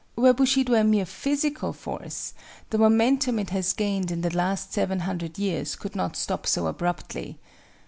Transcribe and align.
Were 0.15 0.33
Bushido 0.33 0.73
a 0.73 0.83
mere 0.83 1.05
physical 1.05 1.73
force, 1.73 2.33
the 2.71 2.79
momentum 2.79 3.37
it 3.37 3.51
has 3.51 3.71
gained 3.71 4.09
in 4.09 4.21
the 4.21 4.35
last 4.35 4.73
seven 4.73 5.01
hundred 5.01 5.37
years 5.37 5.75
could 5.75 5.95
not 5.95 6.17
stop 6.17 6.47
so 6.47 6.65
abruptly. 6.65 7.37